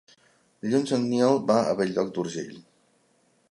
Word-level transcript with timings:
Dilluns 0.63 0.93
en 0.97 1.05
Nil 1.09 1.37
va 1.51 1.59
a 1.65 1.77
Bell-lloc 1.81 2.11
d'Urgell. 2.17 2.59